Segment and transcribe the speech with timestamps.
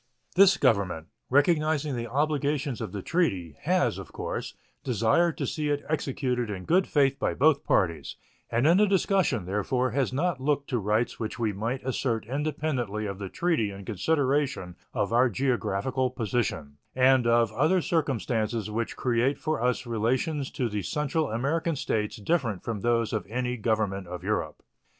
[0.35, 5.85] This Government, recognizing the obligations of the treaty, has, of course, desired to see it
[5.87, 8.15] executed in good faith by both parties,
[8.49, 13.05] and in the discussion, therefore, has not looked to rights which we might assert independently
[13.05, 19.37] of the treaty in consideration of our geographical position and of other circumstances which create
[19.37, 24.23] for us relations to the Central American States different from those of any government of
[24.23, 24.63] Europe.